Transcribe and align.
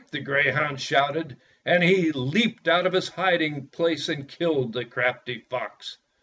the 0.09 0.19
greyhound 0.19 0.81
shouted, 0.81 1.37
and 1.63 1.83
he 1.83 2.11
leaped 2.11 2.67
out 2.67 2.87
of 2.87 2.93
his 2.93 3.07
hiding 3.09 3.67
place 3.67 4.09
and 4.09 4.27
killed 4.27 4.73
the 4.73 4.83
crafty 4.83 5.41
fox. 5.47 5.99